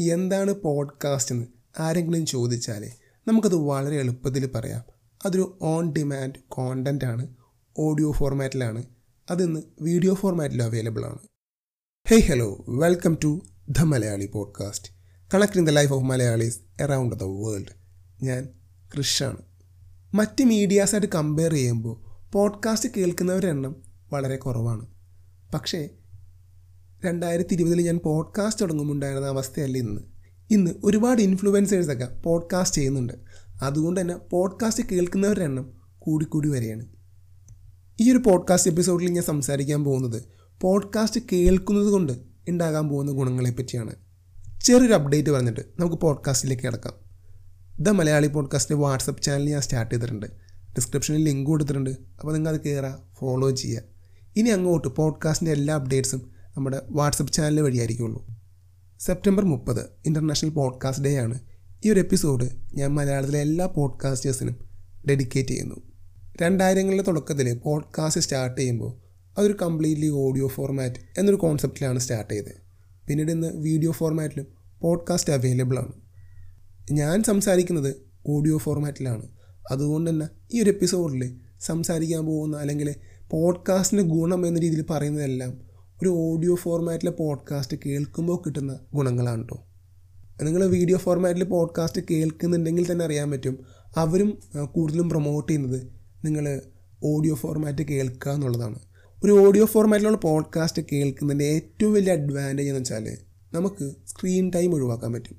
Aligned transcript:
എന്താണ് 0.00 0.52
പോഡ്കാസ്റ്റ് 0.52 1.34
എന്ന് 1.34 1.46
ആരെങ്കിലും 1.78 2.26
ചോദിച്ചാൽ 2.26 2.90
നമുക്കത് 3.28 3.54
വളരെ 3.54 3.96
എളുപ്പത്തിൽ 3.96 4.46
പറയാം. 4.46 4.82
അതൊരു 5.26 5.58
ഓൺ 5.62 5.92
ഡിമാൻഡ് 5.92 6.34
കോണ്ടന്റ് 6.48 7.04
ആണ്. 7.04 7.34
ഓഡിയോ 7.78 8.12
ഫോർമാറ്റിലാണ് 8.12 8.82
അതിന്ന് 9.30 9.60
വീഡിയോ 9.80 10.14
ഫോർമാറ്റിലും 10.14 10.64
അവൈലബിൾ 10.64 11.04
ആണ്. 11.04 11.18
Hey 12.08 12.22
hello 12.22 12.64
welcome 12.68 13.18
to 13.24 13.42
the 13.68 13.82
Malayali 13.82 14.26
podcast 14.26 14.92
connecting 15.34 15.66
the 15.66 15.70
life 15.70 15.92
of 15.92 16.04
Malayalis 16.04 16.82
around 16.82 17.16
the 17.16 17.22
world 17.22 17.72
ഞാൻ 18.22 18.48
കൃഷാണ് 18.98 19.36
മറ്റ് 20.14 20.44
മീഡിയാസായിട്ട് 20.44 21.06
കമ്പയർ 21.14 21.52
ചെയ്യുമ്പോൾ 21.52 22.22
പോഡ്കാസ്റ്റ് 22.32 22.88
കേൾക്കുന്നവരുടെ 22.96 23.46
എണ്ണം 23.46 23.82
വളരെ 24.12 24.36
കുറവാണ്. 24.36 24.86
പക്ഷേ 25.54 25.88
രണ്ടായിരത്തി 27.04 27.54
ഇരുപതിൽ 27.54 27.80
ഞാൻ 27.80 28.00
പോഡ്കാസ്റ്റ് 28.04 28.62
തുടങ്ങുമ്പോണ്ടായിരുന്ന 28.62 29.26
അവസ്ഥയല്ല 29.26 29.78
ഇന്ന്. 29.78 30.00
ഇന്ന് 30.50 30.70
ഒരുപാട് 30.84 31.22
ഇൻഫ്ലുവൻസേഴ്സൊക്കെ 31.22 32.04
പോഡ്കാസ്റ്റ് 32.04 32.76
ചെയ്യുന്നുണ്ട്. 32.76 33.12
അതുകൊണ്ട് 33.62 34.00
തന്നെ 34.00 34.16
പോഡ്കാസ്റ്റ് 34.16 34.84
കേൾക്കുന്നവരുടെ 34.92 35.44
എണ്ണം 35.44 35.72
കൂടിക്കൂടി 35.98 36.48
വരികയാണ് 36.48 36.86
ഈ 38.00 38.10
ഒരു 38.12 38.18
പോഡ്കാസ്റ്റ് 38.26 38.70
എപ്പിസോഡിൽ 38.70 39.08
ഞാൻ 39.08 39.24
സംസാരിക്കാൻ 39.24 39.84
പോകുന്നത് 39.84 40.22
പോഡ്കാസ്റ്റ് 40.60 41.20
കേൾക്കുന്നത് 41.32 41.86
കൊണ്ട് 41.86 42.12
ഉണ്ടാകാൻ 42.48 42.88
പോകുന്ന 42.88 43.12
ഗുണങ്ങളെ 43.12 43.50
പറ്റിയാണ്. 43.50 43.94
ചെറിയൊരു 44.62 44.92
അപ്ഡേറ്റ് 44.92 45.30
പറഞ്ഞിട്ട് 45.30 45.60
നമുക്ക് 45.80 45.96
പോഡ്കാസ്റ്റിലേക്ക് 45.96 46.62
കിടക്കാം. 46.62 46.94
ദ 47.80 47.88
മലയാളി 47.88 48.26
പോഡ്കാസ്റ്റിന്റെ 48.26 48.82
വാട്സപ്പ് 48.82 49.22
ചാനൽ 49.22 49.50
ഞാൻ 49.50 49.60
സ്റ്റാർട്ട് 49.60 49.94
ചെയ്തിട്ടുണ്ട്. 49.94 50.26
ഡിസ്ക്രിപ്ഷനിൽ 50.76 51.22
ലിങ്ക് 51.22 51.46
കൊടുത്തിട്ടുണ്ട്. 51.46 51.90
അപ്പോൾ 51.90 52.32
നിങ്ങൾ 52.32 52.54
അത് 52.54 52.60
കയറുക 52.60 53.02
ഫോളോ 53.18 53.50
ചെയ്യുക 53.50 53.82
ഇനി 54.36 54.48
അങ്ങോട്ട് 54.48 54.88
പോഡ്കാസ്റ്റിന്റെ 54.88 55.52
എല്ലാ 55.52 55.74
അപ്ഡേറ്റ്സും 55.74 56.37
നമ്മുടെ 56.58 56.82
വാട്സപ്പ് 56.88 57.32
ചാനൽ 57.32 57.60
വഴിയായിരിക്കുള്ളൂ. 57.60 58.26
സെപ്റ്റംബർ 59.00 59.44
മുപ്പത് 59.44 59.86
ഇന്റർനാഷണൽ 60.06 60.50
പോഡ്കാസ്റ്റ് 60.50 61.04
ഡേ 61.04 61.16
ആണ്. 61.16 61.38
ഈ 61.84 61.90
ഒരു 61.90 62.00
എപ്പിസോഡ് 62.00 62.48
ഞാൻ 62.74 62.94
മലയാളത്തിലെ 62.94 63.38
എല്ലാ 63.38 63.66
പോഡ്കാസ്റ്റേഴ്സിനും 63.66 64.68
ഡെഡിക്കേറ്റ് 65.10 65.48
ചെയ്യുന്നു. 65.48 65.74
രണ്ടായിരങ്ങളുടെ 66.42 67.02
തുടക്കത്തിൽ 67.02 67.54
പോഡ്കാസ്റ്റ് 67.54 68.20
സ്റ്റാർട്ട് 68.20 68.60
ചെയ്യുമ്പോൾ 68.60 68.96
അതൊരു 69.38 69.56
കംപ്ലീറ്റ്ലി 69.62 70.08
ഓഡിയോ 70.08 70.48
ഫോർമാറ്റ് 70.48 70.94
എന്നൊരു 71.18 71.36
കോൺസെപ്റ്റിലാണ് 71.36 71.98
സ്റ്റാർട്ട് 71.98 72.34
ചെയ്തത്. 72.34 72.54
പിന്നീട് 73.08 73.32
ഇന്ന് 73.32 73.56
വീഡിയോ 73.56 73.90
ഫോർമാറ്റിലും 73.90 74.46
പോഡ്കാസ്റ്റ് 74.80 75.32
അവൈലബിൾ 75.32 75.78
ആണ്. 75.78 75.92
ഞാൻ 76.92 77.22
സംസാരിക്കുന്നത് 77.22 77.94
ഓഡിയോ 78.26 78.58
ഫോർമാറ്റിലാണ്. 78.58 79.28
അതുകൊണ്ട് 79.70 80.10
തന്നെ 80.10 80.28
ഈ 80.52 80.62
ഒരു 80.62 80.70
എപ്പിസോഡിൽ 80.70 81.36
സംസാരിക്കാൻ 81.60 82.26
പോകുന്ന 82.26 82.56
അല്ലെങ്കിൽ 82.56 82.94
പോഡ്കാസ്റ്റിന്റെ 83.30 84.14
ഗുണം 84.14 84.46
എന്ന 84.46 84.58
രീതിയിൽ 84.58 84.84
പറയുന്നതെല്ലാം 84.90 85.67
ഒരു 86.02 86.08
ഓഡിയോ 86.08 86.54
ഫോർമാറ്റിലെ 86.54 87.10
പോഡ്കാസ്റ്റ് 87.10 87.76
കേൾക്കുമ്പോൾ 87.86 88.42
കിട്ടുന്ന 88.46 88.80
ഗുണങ്ങളാണ് 88.94 89.38
കേട്ടോ 89.38 89.64
നിങ്ങൾ 90.42 90.66
വീഡിയോ 90.66 90.98
ഫോർമാറ്റിൽ 90.98 91.44
പോഡ്കാസ്റ്റ് 91.44 92.02
കേൾക്കുന്നുണ്ടെങ്കിൽ 92.10 92.92
തന്നെ 92.92 93.04
അറിയാൻ 93.04 93.30
പറ്റും. 93.30 93.58
അവരും 93.96 94.38
കൂടുതലും 94.64 95.10
പ്രൊമോട്ട് 95.10 95.52
ചെയ്യുന്നത് 95.52 95.82
നിങ്ങൾ 96.24 96.60
ഓഡിയോ 97.04 97.34
ഫോർമാറ്റ് 97.34 97.82
കേൾക്കുക 97.82 98.32
എന്നുള്ളതാണ്. 98.32 98.78
ഒരു 99.24 99.32
ഓഡിയോ 99.32 99.64
ഫോർമാറ്റിലുള്ള 99.64 100.18
പോഡ്കാസ്റ്റ് 100.18 100.82
കേൾക്കുന്നതിന്റെ 100.92 101.44
ഏറ്റവും 101.44 101.92
വലിയ 101.92 102.12
അഡ്വാന്റേജ് 102.12 102.68
എന്ന് 102.68 102.80
വെച്ചാൽ 102.80 103.18
നമുക്ക് 103.52 103.90
സ്ക്രീൻ 104.06 104.50
ടൈം 104.54 104.74
ഒഴിവാക്കാൻ 104.74 105.12
പറ്റും. 105.12 105.36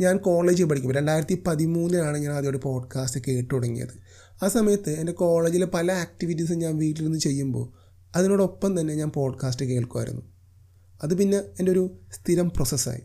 ഞാൻ 0.00 0.16
കോളേജിൽ 0.16 0.64
പഠിക്കുമ്പോൾ 0.64 0.98
രണ്ടായിരത്തി 0.98 1.42
പതിമൂന്നിലാണ് 1.46 2.18
ഞാൻ 2.18 2.32
ആദ്യമായിട്ട് 2.32 2.64
പോഡ്കാസ്റ്റ് 2.64 3.20
കേട്ടു 3.28 3.54
തുടങ്ങിയത്. 3.54 3.94
ആ 4.44 4.48
സമയത്ത് 4.48 4.90
എന്റെ 4.90 5.12
കോളേജിലെ 5.12 5.66
പല 5.66 5.92
ആക്ടിവിറ്റീസും 5.92 6.58
ഞാൻ 6.58 6.76
വീട്ടിലിരുന്ന് 6.76 7.18
ചെയ്യുമ്പോൾ 7.18 7.81
അതിനോടൊപ്പം 8.16 8.80
തന്നെ 8.80 8.94
ഞാൻ 8.94 9.10
പോഡ്കാസ്റ്റ് 9.10 9.66
കേൾക്കുമായിരുന്നു. 9.66 10.22
അത് 11.02 11.18
പിന്നെ 11.18 11.38
എന്റെ 11.38 11.72
ഒരു 11.72 11.98
സ്ഥിരം 12.12 12.50
പ്രോസസ്സായി 12.50 13.00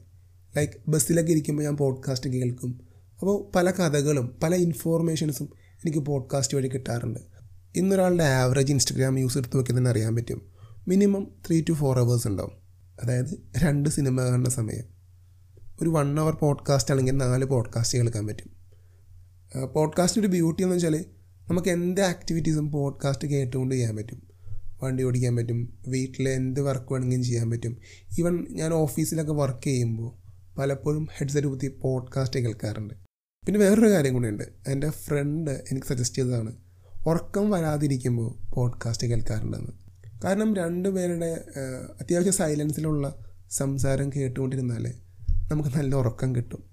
ലൈക്ക് 0.57 0.89
ബസ്സിലൊക്കെ 0.89 1.31
ഇരിക്കുമ്പോൾ 1.31 1.63
ഞാൻ 1.63 1.77
പോഡ്കാസ്റ്റ് 1.77 2.29
കേൾക്കും. 2.29 2.81
അപ്പോൾ 3.19 3.57
പല 3.57 3.71
കഥകളും 3.71 4.37
പല 4.43 4.55
ഇൻഫോർമേഷൻസും 4.55 5.49
എനിക്ക് 5.61 5.99
പോഡ്കാസ്റ്റ് 5.99 6.57
വഴി 6.57 6.67
കിട്ടാറുണ്ട്. 6.67 7.19
ഇന്നൊരാളുടെ 7.75 8.23
ആവറേജ് 8.23 8.71
ഇൻസ്റ്റഗ്രാം 8.71 9.19
യൂസ് 9.19 9.37
എടുത്ത് 9.37 9.57
നോക്കി 9.57 9.77
തന്നെ 9.77 9.91
അറിയാൻ 9.91 10.15
പറ്റും. 10.15 10.41
Minimum 10.87 11.31
three 11.47 11.63
to 11.69 11.73
four 11.73 11.99
hours 11.99 12.27
ഉണ്ടാവും. 12.27 12.51
അതായത് 13.03 13.41
രണ്ട് 13.57 13.89
സിനിമ 13.89 14.21
കാണുന്ന 14.21 14.49
സമയം. 14.49 14.83
ഒരു 15.81 15.89
വൺ 15.89 16.19
അവർ 16.19 16.33
പോഡ്കാസ്റ്റ് 16.33 16.93
ആണെങ്കിൽ 16.93 17.11
നാല് 17.11 17.45
പോഡ്കാസ്റ്റ് 17.45 17.97
കേൾക്കാൻ 17.97 18.27
പറ്റും. 18.27 18.57
പോഡ്കാസ്റ്റിന്റെ 19.73 20.27
ഒരു 20.27 20.31
ബ്യൂട്ടി 20.31 20.63
എന്ന് 20.63 20.75
വെച്ചാൽ 20.75 21.05
നമുക്ക് 21.49 21.69
എന്ത് 21.69 22.01
ആക്ടിവിറ്റീസും 22.01 22.71
പോഡ്കാസ്റ്റ് 22.71 23.27
കേട്ടുകൊണ്ട് 23.27 23.75
ചെയ്യാൻ 23.75 23.95
പറ്റും. 23.95 24.26
വണ്ടി 24.83 25.03
ഓടിക്കാൻ 25.03 25.35
പറ്റും 25.35 25.79
വീട്ടിൽ 25.87 26.29
എന്ത് 26.29 26.61
വർക്ക് 26.61 26.93
വേണമെങ്കിലും 26.93 27.23
ചെയ്യാൻ 27.23 27.49
പറ്റും. 27.49 27.77
ഈവൻ 28.19 28.45
ഞാൻ 28.49 28.73
ഓഫീസിലൊക്കെ 28.73 29.33
വർക്ക് 29.33 29.63
ചെയ്യുമ്പോൾ 29.63 30.27
പലപ്പോഴും 30.59 31.07
ഹെഡ്സെറ്റ് 31.17 31.47
കുത്തി 31.47 31.67
പോഡ്കാസ്റ്റ് 31.67 32.39
കേൾക്കാറുണ്ട്. 32.39 32.93
പിന്നെ 33.45 33.59
വേറൊരു 33.59 33.91
കാര്യം 33.91 34.13
കൂടിയുണ്ട് 34.13 34.43
എന്റെ 34.67 34.89
ഫ്രണ്ട് 34.89 35.51
എനിക്ക് 35.51 35.87
സജസ്റ്റ് 35.87 36.17
ചെയ്തതാണ് 36.17 36.55
ഉറക്കം 37.07 37.51
വരാതിരിക്കുമ്പോൾ 37.51 38.51
പോഡ്കാസ്റ്റ് 38.53 39.07
കേൾക്കാറുണ്ടെന്ന്. 39.07 39.71
കാരണം 40.23 40.55
രണ്ട് 40.55 40.89
പേരുടെ 40.89 41.43
അത്യാവശ്യം 41.99 42.33
സൈലൻസിലുള്ള 42.33 43.19
സംസാരം 43.51 44.09
കേട്ടുകൊണ്ടിരുന്നാൽ 44.09 44.93
നമുക്ക് 45.51 45.69
നല്ല 45.69 45.95
ഉറക്കം 45.95 46.35
കിട്ടും. 46.35 46.63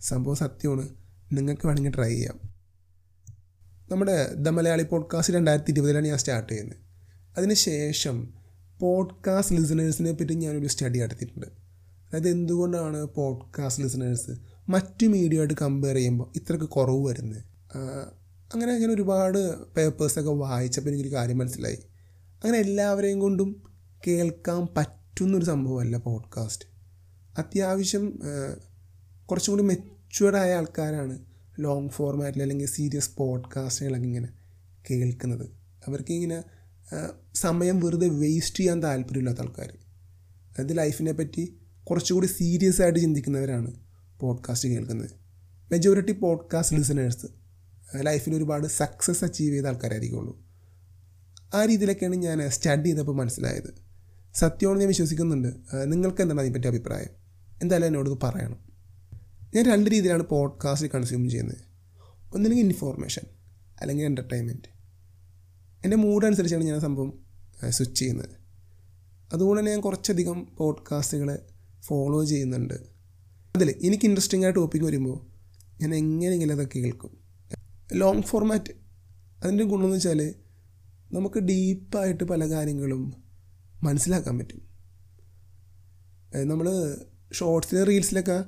സംഭവം 0.00 0.36
സത്യമാണ്. 0.36 0.88
നിങ്ങൾക്ക് 1.32 1.66
വേണമെങ്കിൽ 1.66 1.94
ട്രൈ 1.94 2.08
ചെയ്യാം. 2.08 2.40
നമ്മുടെ 3.90 4.34
ദ 4.34 4.48
മലയാളി 4.48 4.82
പോഡ്കാസ്റ്റ് 4.82 5.34
രണ്ടായിരത്തി 5.34 5.70
ഇരുപതിലാണ് 5.70 6.06
ഞാൻ 6.06 6.18
സ്റ്റാർട്ട് 6.18 6.52
ചെയ്യുന്നത്. 6.52 6.83
അതിനുശേഷം 7.38 8.34
പോഡ്കാസ്റ്റ് 8.80 9.54
ലിസണേഴ്സിനെ 9.54 10.12
പറ്റി 10.12 10.34
ഞാനൊരു 10.34 10.66
സ്റ്റഡി 10.66 10.98
നടത്തിയിട്ടുണ്ട്. 10.98 11.46
അതായത് 11.46 12.28
എന്തുകൊണ്ടാണ് 12.28 13.04
പോഡ്കാസ്റ്റ് 13.04 13.84
ലിസണേഴ്സ് 13.84 14.30
മറ്റു 14.68 15.06
മീഡിയയായിട്ട് 15.06 15.54
കമ്പയർ 15.62 15.94
ചെയ്യുമ്പോൾ 15.94 16.32
ഇത്രയ്ക്ക് 16.36 16.66
കുറവ് 16.66 17.06
വരുന്നത്? 17.06 17.42
അങ്ങനെ 18.54 18.78
ഞാൻ 18.78 18.90
ഒരുപാട് 18.90 19.64
പേപ്പേഴ്സൊക്കെ 19.64 20.30
വായിച്ചപ്പോൾ 20.30 20.90
എനിക്കൊരു 20.90 21.14
കാര്യം 21.14 21.38
മനസ്സിലായി. 21.38 21.78
അങ്ങനെ 22.44 22.58
എല്ലാവരെയും 22.58 23.20
കൊണ്ടും 23.20 23.62
കേൾക്കാൻ 24.06 24.66
പറ്റുന്നൊരു 24.76 25.44
സംഭവമല്ല 25.44 25.96
പോഡ്കാസ്റ്റ് 25.96 26.64
അത്യാവശ്യം 27.38 28.20
കുറച്ചും 29.26 29.52
കൂടി 29.52 29.62
മെച്ചുവേർഡായ 29.62 30.54
ആൾക്കാരാണ് 30.54 31.18
ലോങ് 31.58 31.88
ഫോർമാറ്റിൽ 31.88 32.42
അല്ലെങ്കിൽ 32.42 32.66
സീരിയസ് 32.66 33.10
പോഡ്കാസ്റ്റുകളൊക്കെ 33.16 34.06
ഇങ്ങനെ 34.06 34.28
കേൾക്കുന്നത്. 34.90 35.46
അവർക്ക് 35.88 36.12
ഇങ്ങനെ 36.12 36.42
സമയം 37.34 37.80
വെറുതെ 37.80 38.08
വേസ്റ്റ് 38.08 38.56
ചെയ്യാൻ 38.56 38.82
താല്പര്യമില്ലാത്ത 38.82 39.38
ആൾക്കാർ. 39.40 39.78
അതായത് 40.52 40.78
ലൈഫിനെ 40.78 41.12
പറ്റി 41.12 41.56
കുറച്ചുകൂടി 41.84 42.26
സീരിയസ് 42.26 42.82
ആയിട്ട് 42.82 42.98
ചിന്തിക്കുന്നവരാണ് 42.98 43.74
പോഡ്കാസ്റ്റ് 44.20 44.68
കേൾക്കുന്നത്. 44.68 45.10
മെജോറിറ്റി 45.72 46.12
പോഡ്കാസ്റ്റ് 46.12 46.76
ലിസണേഴ്സ് 46.76 47.26
ലൈഫിൽ 47.96 48.34
ഒരുപാട് 48.34 48.66
സക്സസ് 48.66 49.24
അച്ചീവ് 49.24 49.54
ചെയ്ത 49.54 49.66
ആൾക്കാരായിരിക്കുള്ളൂ. 49.66 50.42
ആ 51.54 51.64
രീതിയിലൊക്കെയാണ് 51.64 52.16
ഞാൻ 52.16 52.50
സ്റ്റഡി 52.50 52.84
ചെയ്തപ്പോൾ 52.84 53.16
മനസ്സിലായത്. 53.16 53.74
സത്യമാണ് 54.34 54.78
ഞാൻ 54.78 54.88
വിശ്വസിക്കുന്നുണ്ട്. 54.88 55.48
നിങ്ങൾക്ക് 55.84 56.22
എന്താണ് 56.22 56.40
അതിനെപ്പറ്റി 56.40 56.66
അഭിപ്രായം? 56.66 57.08
എന്തായാലും 57.62 57.86
എന്നോട് 57.86 58.18
പറയണം. 58.22 58.56
ഞാൻ 59.54 59.66
രണ്ട് 59.66 59.90
രീതിയിലാണ് 59.90 60.22
പോഡ്കാസ്റ്റ് 60.22 60.88
കൺസ്യൂം 60.88 61.30
ചെയ്യുന്നത്. 61.30 61.56
ഒന്നില്ലെങ്കിൽ 62.34 62.66
ഇൻഫോർമേഷൻ 62.66 63.22
അല്ലെങ്കിൽ 63.80 64.04
എന്റർടൈൻമെന്റ് 64.04 64.73
എന്റെ 65.84 65.96
മൂഡ് 65.96 66.26
അനുസരിച്ചാണ് 66.26 66.64
ഞാൻ 66.64 66.80
സംഭവം 66.80 67.18
സ്വിച്ച് 67.68 67.98
ചെയ്യുന്നത്. 67.98 68.28
അതുകൊണ്ട് 69.32 69.60
തന്നെ 69.60 69.72
ഞാൻ 69.72 69.80
കുറച്ചധികം 69.80 70.46
പോഡ്കാസ്റ്റുകൾ 70.56 71.38
ഫോളോ 71.82 72.24
ചെയ്യുന്നുണ്ട്. 72.24 72.74
അതിൽ 73.56 73.74
എനിക്ക് 73.82 74.04
ഇൻട്രസ്റ്റിംഗ് 74.04 74.46
ആയ 74.46 74.52
ടോപ്പിക് 74.52 74.82
വരുമ്പോൾ 74.82 75.26
ഞാൻ 75.80 75.94
എങ്ങനെയെങ്കിലും 75.94 76.54
അതൊക്കെ 76.54 76.78
കേൾക്കും. 76.78 77.16
ലോങ് 77.94 78.22
ഫോർമാറ്റ് 78.22 78.72
അതിന്റെ 79.44 79.64
ഗുണമെന്ന് 79.64 79.96
വെച്ചാൽ 79.96 80.34
നമുക്ക് 81.12 81.38
ഡീപ്പായിട്ട് 81.38 82.24
പല 82.24 82.50
കാര്യങ്ങളും 82.50 83.14
മനസ്സിലാക്കാൻ 83.82 84.38
പറ്റും. 84.38 84.62
നമ്മൾ 86.36 86.96
ഷോർട്സിലെ 87.32 87.84
റീൽസിലൊക്കെ 87.84 88.44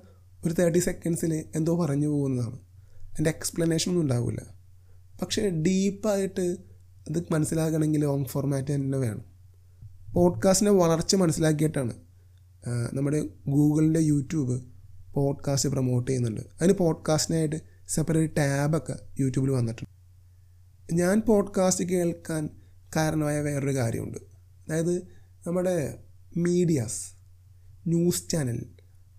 ഒരു 0.47 0.55
തേർട്ടി 0.55 0.79
സെക്കൻഡ്സിൽ 0.79 1.45
എന്തോ 1.55 1.77
പറഞ്ഞു 1.77 2.09
പോകുന്നതാണ്. 2.09 2.59
അതിന്റെ 3.13 3.31
എക്സ്പ്ലനേഷൻ 3.31 3.91
ഒന്നും 3.91 4.03
ഉണ്ടാവില്ല. 4.03 4.55
പക്ഷേ 5.23 5.51
ഡീപ്പായിട്ട് 5.51 6.57
അത് 7.09 7.25
മനസ്സിലാക്കണമെങ്കിൽ 7.31 8.01
ലോങ് 8.01 8.25
ഫോർമാറ്റ് 8.25 8.75
തന്നെ 8.75 8.99
വേണം. 8.99 9.25
പോഡ്കാസ്റ്റിന്റെ 10.13 10.73
വളർച്ച 10.73 11.15
മനസ്സിലാക്കിയിട്ടാണ് 11.17 11.95
നമ്മുടെ 12.93 13.29
ഗൂഗിളിന്റെ 13.49 14.01
യൂട്യൂബ് 14.01 14.63
പോഡ്കാസ്റ്റ് 15.15 15.69
പ്രൊമോട്ട് 15.69 16.11
ചെയ്യുന്നുണ്ട്. 16.11 16.41
അതിന് 16.41 16.73
പോഡ്കാസ്റ്റിനായിട്ട് 16.73 17.57
സെപ്പറേറ്റ് 17.89 18.37
ടാബൊക്കെ 18.37 18.97
യൂട്യൂബിൽ 19.21 19.51
വന്നിട്ടുണ്ട്. 19.51 19.97
ഞാൻ 20.95 21.21
പോഡ്കാസ്റ്റ് 21.21 21.85
കേൾക്കാൻ 21.85 22.49
കാരണമായ 22.97 23.41
വേറൊരു 23.41 23.77
കാര്യമുണ്ട്. 23.77 24.19
അതായത് 24.19 24.99
നമ്മുടെ 25.47 25.99
മീഡിയാസ് 26.37 27.17
ന്യൂസ് 27.87 28.29
ചാനൽ 28.29 28.67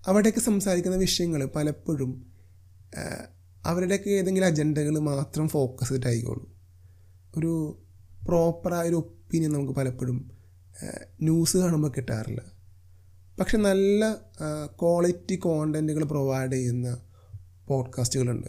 അവിടെയൊക്കെ 0.07 0.39
സംസാരിക്കുന്ന 0.39 0.97
വിഷയങ്ങൾ 0.97 1.45
പലപ്പോഴും 1.45 2.25
അവരുടെയൊക്കെ 3.65 4.09
ഏതെങ്കിലും 4.09 4.45
അജണ്ടകൾ 4.45 4.99
മാത്രം 4.99 5.49
ഫോക്കസ്ഡ് 5.49 6.07
ആയിക്കോളൂ 6.07 6.56
ഒരു 7.37 7.77
പ്രോപ്പറായ 8.27 8.89
ഒരു 8.89 8.95
ഒപ്പീനിയൻ 8.95 9.51
നമുക്ക് 9.51 9.73
പലപ്പോഴും 9.73 10.31
ന്യൂസ് 11.21 11.57
കാണുമ്പോൾ 11.57 11.91
കിട്ടാറില്ല. 11.97 12.41
പക്ഷെ 13.39 13.57
നല്ല 13.57 14.11
ക്വാളിറ്റി 14.81 15.35
കോണ്ടന്റുകൾ 15.35 16.03
പ്രൊവൈഡ് 16.03 16.51
ചെയ്യുന്ന 16.51 16.97
പോഡ്കാസ്റ്റുകളുണ്ട്. 17.67 18.47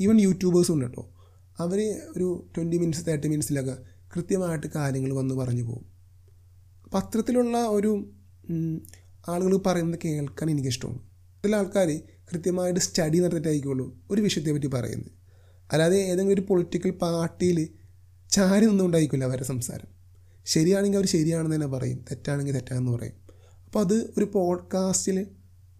ഈവൻ 0.00 0.20
യൂട്യൂബേഴ്സും 0.20 0.74
ഉണ്ട് 0.74 0.84
കേട്ടോ. 0.84 1.10
അവർ 1.58 2.02
ഒരു 2.16 2.46
ട്വന്റി 2.56 2.76
മിനിറ്റ്സ് 2.76 3.06
തേർട്ടി 3.06 3.28
മിനിറ്റ്സിലൊക്കെ 3.28 3.76
കൃത്യമായിട്ട് 4.16 4.66
കാര്യങ്ങൾ 4.76 5.12
വന്ന് 5.12 5.34
പറഞ്ഞു 5.34 5.62
പോകും. 5.62 5.84
പത്രത്തിലുള്ള 6.94 7.58
ഒരു 7.58 8.10
ആളുകൾ 9.28 9.56
പറയുന്നത് 9.56 10.00
കേൾക്കാൻ 10.04 10.50
എനിക്കിഷ്ടമാണ്. 10.50 10.98
ചില 11.44 11.56
ആൾക്കാർ 11.56 12.00
കൃത്യമായിട്ട് 12.32 12.80
സ്റ്റഡി 12.80 13.18
നടത്തിയിട്ടായിരിക്കുള്ളൂ 13.18 13.98
ഒരു 14.10 14.22
വിഷയത്തെ 14.22 14.52
പറ്റി 14.52 14.66
പറയുന്നത്. 14.66 15.10
അല്ലാതെ 15.72 15.96
ഏതെങ്കിലും 15.96 16.34
ഒരു 16.34 16.46
പൊളിറ്റിക്കൽ 16.48 16.90
പാർട്ടിയിൽ 16.90 17.68
ചാരി 18.30 18.66
നിന്നുകൊണ്ടായിരിക്കില്ല 18.66 19.24
അവരുടെ 19.24 19.44
സംസാരം. 19.44 19.86
ശരിയാണെങ്കിൽ 20.46 20.98
അവർ 20.98 21.06
ശരിയാണെന്ന് 21.06 21.54
തന്നെ 21.54 21.66
പറയും. 21.66 21.98
തെറ്റാണെങ്കിൽ 21.98 22.52
തെറ്റാണെന്ന് 22.52 22.92
പറയും. 22.92 23.12
അപ്പോൾ 23.66 23.80
അത് 23.80 24.14
ഒരു 24.18 24.24
പോഡ്കാസ്റ്റിൽ 24.24 25.26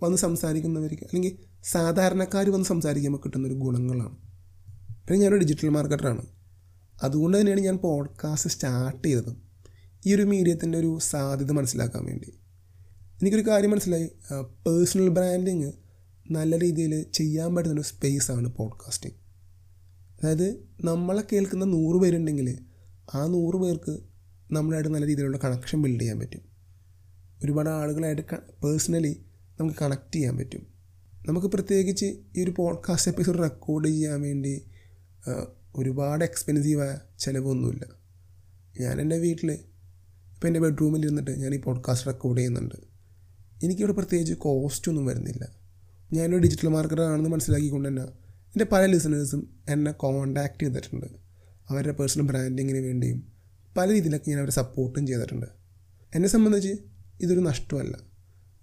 വന്ന് 0.02 0.18
സംസാരിക്കുന്നവർക്ക് 0.18 1.02
അല്ലെങ്കിൽ 1.04 1.38
സാധാരണക്കാർ 1.64 2.50
വന്ന് 2.50 2.66
സംസാരിക്കുമ്പോൾ 2.66 3.18
കിട്ടുന്നൊരു 3.18 3.54
ഗുണങ്ങളാണ്. 3.54 4.16
പിന്നെ 5.08 5.16
ഞാനൊരു 5.16 5.36
ഡിജിറ്റൽ 5.36 5.68
മാർക്കറ്ററാണ് 5.68 6.26
അതുകൊണ്ട് 7.02 7.40
തന്നെയാണ് 7.40 7.60
ഞാൻ 7.60 7.76
പോഡ്കാസ്റ്റ് 7.78 8.50
സ്റ്റാർട്ട് 8.50 9.08
ചെയ്തത്. 9.08 9.36
ഈ 10.06 10.14
ഒരു 10.14 10.22
മീഡിയത്തിന്റെ 10.22 10.78
ഒരു 10.78 10.98
സാധ്യത 11.02 11.52
മനസ്സിലാക്കാൻ 11.52 12.04
വേണ്ടി. 12.04 12.34
എനിക്കൊരു 13.22 13.48
കാര്യം 13.48 13.70
മനസ്സിലായി. 13.70 14.06
പേഴ്സണൽ 14.66 15.08
ബ്രാൻഡിങ് 15.08 15.72
നല്ല 16.30 16.58
രീതിയിൽ 16.58 17.06
ചെയ്യാൻ 17.12 17.54
പറ്റുന്നൊരു 17.54 17.82
സ്പേസാണ് 17.82 18.52
പോഡ്കാസ്റ്റിംഗ് 18.52 19.19
അതായത് 20.22 20.68
നമ്മളെ 20.84 21.22
കേൾക്കുന്ന 21.32 21.64
നൂറ് 21.64 22.02
പേരുണ്ടെങ്കിൽ 22.02 22.58
ആ 23.14 23.26
നൂറ് 23.26 23.56
പേർക്ക് 23.56 23.98
നമ്മളായിട്ട് 24.52 24.90
നല്ല 24.90 25.06
രീതിയിലുള്ള 25.06 25.36
കണക്ഷൻ 25.36 25.82
ബിൽഡ് 25.82 26.00
ചെയ്യാൻ 26.00 26.18
പറ്റും. 26.18 26.40
ഒരുപാട് 27.44 27.68
ആളുകളായിട്ട് 27.68 28.22
പേഴ്സണലി 28.64 29.20
നമുക്ക് 29.60 29.76
കണക്ട് 29.82 30.14
ചെയ്യാൻ 30.14 30.36
പറ്റും. 30.36 30.66
നമുക്ക് 31.28 31.46
പ്രത്യേകിച്ച് 31.46 32.06
ഈ 32.36 32.44
ഒരു 32.44 32.54
പോഡ്കാസ്റ്റ് 32.56 33.10
എപ്പിസോഡ് 33.10 33.42
റെക്കോർഡ് 33.42 33.88
ചെയ്യാൻ 33.88 34.22
വേണ്ടി 34.22 34.64
ഒരുപാട് 35.76 36.24
എക്സ്പെൻസീവായ 36.24 36.98
ചിലവൊന്നുമില്ല. 37.18 37.86
ഞാൻ 38.80 39.00
എന്റെ 39.00 39.18
വീട്ടിൽ 39.18 39.50
ഇപ്പോൾ 39.50 40.46
എന്റെ 40.46 40.60
ബെഡ്റൂമിൽ 40.60 40.98
ഇരുന്നിട്ട് 40.98 41.30
ഞാൻ 41.30 41.54
ഈ 41.54 41.60
പോഡ്കാസ്റ്റ് 41.60 42.06
റെക്കോർഡ് 42.06 42.38
ചെയ്യുന്നുണ്ട്. 42.38 42.74
എനിക്കിവിടെ 43.62 43.92
പ്രത്യേകിച്ച് 43.92 44.34
കോസ്റ്റ് 44.34 44.88
ഒന്നും 44.88 45.06
വരുന്നില്ല. 45.06 45.48
ഞാനൊരു 46.12 46.42
ഡിജിറ്റൽ 46.42 46.68
മാർക്കറ്റർ 46.68 47.02
ആണെന്ന് 47.02 47.30
മനസ്സിലാക്കിക്കൊണ്ട് 47.30 47.88
തന്നെ 47.88 48.02
എന്റെ 48.50 48.64
പല 48.72 48.86
ലിസണേഴ്സും 48.86 49.60
എന്നെ 49.68 49.92
കോണ്ടാക്ട് 49.92 50.62
ചെയ്തിട്ടുണ്ട്. 50.62 51.06
അവരുടെ 51.68 51.92
പേഴ്സണൽ 51.92 52.22
ബ്രാൻഡിങ്ങിന് 52.22 52.78
വേണ്ടിയും 52.78 53.32
പല 53.76 53.92
രീതിയിലൊക്കെ 53.92 54.30
ഞാൻ 54.30 54.38
അവരെ 54.38 54.50
സപ്പോർട്ടും 54.50 55.06
ചെയ്തിട്ടുണ്ട്. 55.06 55.46
എന്നെ 56.14 56.28
സംബന്ധിച്ച് 56.28 56.74
ഇതൊരു 57.20 57.40
നഷ്ടമല്ല. 57.40 57.98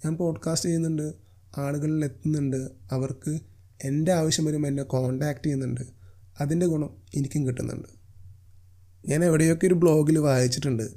ഞാൻ 0.06 0.18
പോഡ്കാസ്റ്റ് 0.18 0.70
ചെയ്യുന്നുണ്ട് 0.70 1.14
ആളുകളിൽ 1.58 2.06
എത്തുന്നുണ്ട് 2.06 2.70
അവർക്ക് 2.92 3.40
എന്റെ 3.84 4.12
ആവശ്യം 4.12 4.46
വരുമ്പോൾ 4.46 4.68
എന്നെ 4.68 4.84
കോണ്ടാക്ട് 4.84 5.46
ചെയ്യുന്നുണ്ട്. 5.46 5.82
അതിന്റെ 6.42 6.66
ഗുണം 6.66 6.90
എനിക്കും 7.16 7.48
കിട്ടുന്നുണ്ട്. 7.48 7.88
ഞാൻ 9.10 9.26
എവിടെയൊക്കെ 9.26 9.68
ഒരു 9.68 9.74
ബ്ലോഗിൽ 9.74 10.18
വായിച്ചിട്ടുണ്ട് 10.18 10.90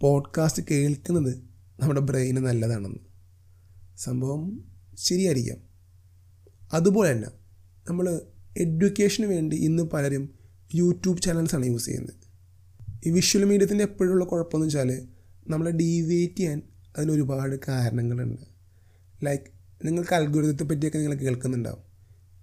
പോഡ്കാസ്റ്റ് 0.00 0.62
കേൾക്കുന്നത് 0.70 1.36
നമ്മുടെ 1.80 2.00
ബ്രെയിന് 2.00 2.36
നല്ലതാണെന്ന്. 2.36 2.98
സംഭവം 3.96 4.64
ശരിയായിരിക്കാം. 4.94 5.58
അതുപോലെ 6.72 7.12
തന്നെ 7.12 7.41
നമ്മൾ 7.88 8.20
എഡ്യൂക്കേഷന് 8.58 9.26
വേണ്ടി 9.26 9.56
ഇന്ന് 9.56 9.82
പലരും 9.82 10.34
യൂട്യൂബ് 10.74 11.22
ചാനൽസാണ് 11.22 11.66
യൂസ് 11.66 11.86
ചെയ്യുന്നത്. 11.86 12.14
ഈ 13.06 13.10
വിഷ്വൽ 13.10 13.44
മീഡിയത്തിന്റെ 13.44 13.84
എപ്പോഴുള്ള 13.84 14.24
കുഴപ്പമെന്ന് 14.24 14.66
വെച്ചാൽ 14.66 15.08
നമ്മളെ 15.48 15.70
ഡീവിയേറ്റ് 15.70 16.34
ചെയ്യാൻ 16.34 16.62
അതിനൊരുപാട് 16.98 17.56
കാരണങ്ങളുണ്ട്. 17.68 18.42
ലൈക്ക് 19.24 19.44
നിങ്ങൾക്ക് 19.86 20.14
അൽഗുരുതത്തെ 20.14 20.64
പറ്റിയൊക്കെ 20.64 20.98
നിങ്ങൾ 20.98 21.16
കേൾക്കുന്നുണ്ടാവും. 21.16 21.82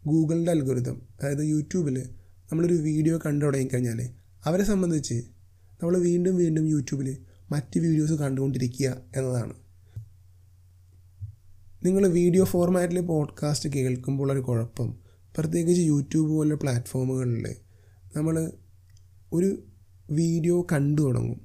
ഗൂഗിളിന്റെ 0.06 0.52
അൽഗുരുതം 0.52 1.02
അതായത് 1.22 1.44
യൂട്യൂബിൽ 1.46 2.10
നമ്മളൊരു 2.52 2.74
വീഡിയോ 2.74 3.20
കണ്ടു 3.26 3.46
തുടങ്ങിക്കഴിഞ്ഞാൽ 3.46 4.10
അവരെ 4.46 4.64
സംബന്ധിച്ച് 4.64 5.14
നമ്മൾ 5.82 5.98
വീണ്ടും 5.98 6.38
വീണ്ടും 6.38 6.68
യൂട്യൂബിൽ 6.68 7.18
മറ്റ് 7.52 7.80
വീഡിയോസ് 7.80 8.14
കണ്ടുകൊണ്ടിരിക്കുക 8.14 8.98
എന്നതാണ്. 9.16 9.54
നിങ്ങൾ 11.86 12.08
വീഡിയോ 12.08 12.44
ഫോർമാറ്റിൽ 12.44 13.00
പോഡ്കാസ്റ്റ് 13.02 13.70
കേൾക്കുമ്പോൾ 13.70 14.32
ഒരു 14.32 14.40
കുഴപ്പം 14.40 15.09
പ്രത്യേകിച്ച് 15.38 15.82
യൂട്യൂബ് 15.82 16.30
പോലുള്ള 16.30 16.56
പ്ലാറ്റ്ഫോമുകളിൽ 16.56 17.56
നമ്മൾ 18.16 18.52
ഒരു 19.34 19.64
വീഡിയോ 20.12 20.68
കണ്ടു 20.72 21.02
തുടങ്ങും. 21.02 21.42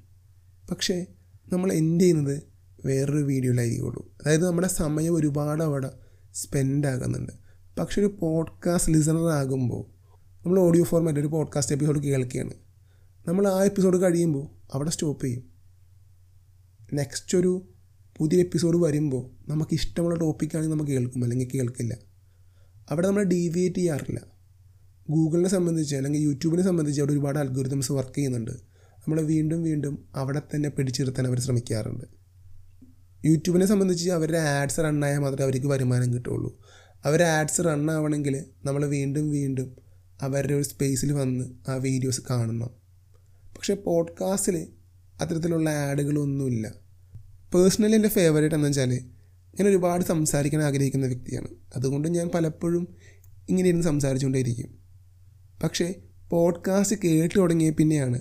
പക്ഷേ 0.70 1.06
നമ്മൾ 1.52 1.72
എൻഡ് 1.72 2.00
ചെയ്യുന്നത്? 2.00 2.42
വേറൊരു 2.84 3.22
വീഡിയോയിലായിരിക്കുള്ളൂ. 3.24 4.12
അതായത് 4.26 4.46
നമ്മുടെ 4.46 4.68
സമയം 4.68 5.14
ഒരുപാട് 5.14 5.62
അവിടെ 5.62 5.90
സ്പെൻഡ് 6.34 6.86
ആകുന്നുണ്ട് 6.86 7.32
പക്ഷെ 7.78 8.00
ഒരു 8.00 8.16
പോഡ്കാസ്റ്റ് 8.20 8.92
ലിസണർ 8.92 9.28
ആകുമ്പോൾ 9.28 9.94
നമ്മൾ 10.44 10.58
ഓഡിയോ 10.58 10.84
ഫോർമാറ്റ് 10.84 11.20
ഒരു 11.20 11.26
പോഡ്കാസ്റ്റ് 11.26 11.74
എപ്പിസോഡ് 11.74 12.02
കേൾക്കുകയാണ്. 12.02 12.52
നമ്മൾ 13.28 13.48
ആ 13.48 13.64
എപ്പിസോഡ് 13.64 14.02
കഴിയുമ്പോൾ 14.02 14.48
അവിടെ 14.74 14.90
സ്റ്റോപ്പ് 14.90 15.24
ചെയ്യും. 15.24 15.44
നെക്സ്റ്റ് 16.94 17.38
ഒരു 17.38 17.68
പുതിയ 18.16 18.40
എപ്പിസോഡ് 18.40 18.76
വരുമ്പോൾ 18.76 19.50
നമുക്ക് 19.50 19.74
ഇഷ്ടമുള്ള 19.74 20.14
ടോപ്പിക്കാണെങ്കിൽ 20.14 20.74
നമുക്ക് 20.74 20.90
കേൾക്കും. 20.90 21.22
അല്ലെങ്കിൽ 21.22 21.48
കേൾക്കില്ല. 21.54 21.96
അവിടെ 22.90 23.06
നമ്മൾ 23.06 23.22
ഡീവിയേറ്റ് 23.22 23.76
ചെയ്യാറില്ല. 23.76 24.20
ഗൂഗിളിനെ 25.10 25.48
സംബന്ധിച്ച് 25.48 25.96
അല്ലെങ്കിൽ 25.96 26.20
യൂട്യൂബിനെ 26.20 26.62
സംബന്ധിച്ച് 26.62 27.00
അവിടെ 27.00 27.12
ഒരുപാട് 27.12 27.38
അൽഗോരിതംസ് 27.38 27.92
വർക്ക് 27.92 28.16
ചെയ്യുന്നുണ്ട്. 28.16 28.50
നമ്മൾ 28.50 29.20
വീണ്ടും 29.20 29.62
വീണ്ടും 29.62 30.08
അവിടെ 30.14 30.42
തന്നെ 30.54 30.68
പിടിച്ചിരുത്താൻ 30.68 31.26
അവർ 31.26 31.40
ശ്രമിക്കാറുണ്ട്. 31.40 32.04
യൂട്യൂബിനെ 33.24 33.66
സംബന്ധിച്ച് 33.66 34.10
അവരുടെ 34.10 34.38
ആഡ്സ് 34.38 34.80
റണ്ണായാൽ 34.80 35.18
മാത്രമേ 35.18 35.44
അവർക്ക് 35.44 35.66
വരുമാനം 35.66 36.14
കിട്ടുള്ളൂ. 36.14 36.60
അവരുടെ 37.04 37.24
ആഡ്സ് 37.24 37.60
റണ്ണാവണമെങ്കിൽ 37.60 38.44
നമ്മൾ 38.64 38.86
വീണ്ടും 38.86 39.30
വീണ്ടും 39.30 39.76
അവരുടെ 40.22 40.54
ഒരു 40.54 40.62
സ്പേസിൽ 40.62 41.12
വന്ന് 41.12 41.70
ആ 41.70 41.74
വീഡിയോസ് 41.74 42.20
കാണണം. 42.30 42.70
പക്ഷേ 43.56 43.74
പോഡ്കാസ്റ്റിൽ 43.74 44.66
അത്തരത്തിലുള്ള 45.20 45.70
ആഡുകളൊന്നുമില്ല 45.70 46.74
പേഴ്സണലി 47.54 47.94
എന്റെ 47.94 48.08
ഫേവറേറ്റ് 48.08 48.54
എന്ന് 48.54 48.68
വെച്ചാൽ 48.68 49.13
ഞാൻ 49.60 49.68
ഒരുപാട് 49.68 50.04
സംസാരിക്കാൻ 50.04 50.62
ആഗ്രഹിക്കുന്ന 50.62 51.06
വ്യക്തിയാണ്. 51.06 51.48
അതുകൊണ്ട് 51.76 52.08
ഞാൻ 52.08 52.30
പലപ്പോഴും 52.34 52.94
ഇങ്ങനെ 53.48 53.68
ഇരുന്ന് 53.68 53.84
സംസാരിച്ചുകൊണ്ടേയിരിക്കും. 53.84 54.78
പക്ഷേ 55.62 55.94
പോഡ്കാസ്റ്റ് 56.30 56.96
കേട്ട് 57.04 57.38
തുടങ്ങിയ 57.38 57.70
പിന്നെയാണ് 57.70 58.20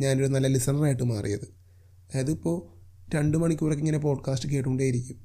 ഞാനൊരു 0.00 0.26
നല്ല 0.26 0.46
ലിസണറായിട്ട് 0.46 1.02
മാറിയത്. 1.02 1.44
അതായത് 1.44 2.30
ഇപ്പോൾ 2.30 2.74
രണ്ട് 3.14 3.38
മണിക്കൂറൊക്കെ 3.38 3.80
ഇങ്ങനെ 3.80 3.98
പോഡ്കാസ്റ്റ് 3.98 4.48
കേട്ടുകൊണ്ടേയിരിക്കും. 4.48 5.16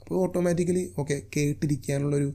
അപ്പോൾ 0.00 0.14
ഓട്ടോമാറ്റിക്കലി 0.14 0.92
ഓക്കെ 0.98 1.22
കേട്ടിരിക്കാനുള്ളൊരു 1.36 2.34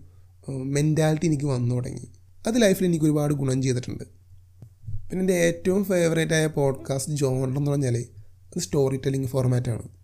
മെന്റാലിറ്റി 0.49 1.25
എനിക്ക് 1.25 1.45
വന്നു 1.45 1.75
തുടങ്ങി. 1.75 2.07
അത് 2.47 2.61
ലൈഫിൽ 2.61 2.85
എനിക്ക് 2.85 3.05
ഒരുപാട് 3.05 3.33
ഗുണം 3.33 3.61
ചെയ്തിട്ടുണ്ട്. 3.61 4.03
പിന്നെ 4.83 5.19
എന്റെ 5.19 5.33
ഏറ്റവും 5.33 5.83
ഫേവറേറ്റ് 5.83 6.33
ആയ 6.33 6.47
പോഡ്കാസ്റ്റ് 6.47 7.13
ജോണർ 7.13 7.57
എന്ന് 7.57 7.71
പറഞ്ഞാൽ 7.71 7.97
അത് 7.97 8.59
സ്റ്റോറി 8.59 8.97
ടെല്ലിംഗ് 8.97 9.27
ഫോർമാറ്റാണ്. 9.27 10.02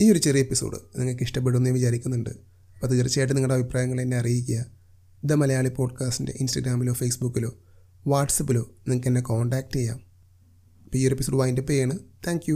ഈ 0.00 0.10
ഒരു 0.10 0.18
ചെറിയ 0.18 0.40
എപ്പിസോഡ് 0.40 0.78
നിങ്ങൾക്ക് 0.98 1.22
ഇഷ്ടപ്പെടുമെന്ന് 1.22 1.70
വിചാരിക്കുന്നുണ്ട്. 1.70 2.30
അപ്പോൾ 2.30 2.86
തീർച്ചയായിട്ടും 2.86 3.36
നിങ്ങളുടെ 3.36 3.54
അഭിപ്രായങ്ങൾ 3.54 4.00
എന്നെ 4.00 4.16
അറിയിക്കുക. 4.16 4.64
ദ 5.24 5.32
മലയാളി 5.32 5.68
പോഡ്കാസ്റ്റിന്റെ 5.68 6.32
ഇൻസ്റ്റഗ്രാമിലോ 6.40 6.92
ഫേസ്ബുക്കിലോ 6.92 7.54
വാട്സപ്പിലോ 8.06 8.60
നിങ്ങൾക്ക് 8.60 9.08
എന്നെ 9.08 9.20
കോൺടാക്റ്റ് 9.20 9.72
ചെയ്യാം. 9.72 10.00
അപ്പോൾ 10.84 10.98
ഈ 10.98 11.06
ഒരു 11.06 11.14
എപ്പിസോഡ് 11.14 11.36
വൈൻഡപ്പ് 11.36 11.70
ചെയ്യാണ്. 11.70 11.98
താങ്ക് 12.26 12.52